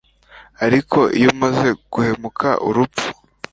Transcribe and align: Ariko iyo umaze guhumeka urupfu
Ariko 0.65 0.99
iyo 1.17 1.27
umaze 1.35 1.69
guhumeka 1.91 2.49
urupfu 2.67 3.07